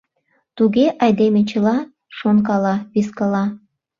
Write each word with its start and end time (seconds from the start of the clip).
—Туге, 0.57 0.85
айдеме 1.03 1.41
чыла 1.49 1.77
шонкала, 2.17 2.75
вискала... 2.93 3.45